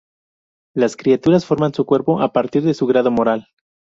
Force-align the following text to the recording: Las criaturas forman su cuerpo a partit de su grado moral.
Las 0.73 0.97
criaturas 0.97 1.45
forman 1.45 1.75
su 1.75 1.85
cuerpo 1.85 2.21
a 2.21 2.33
partit 2.33 2.63
de 2.63 2.73
su 2.73 2.87
grado 2.87 3.11
moral. 3.11 3.47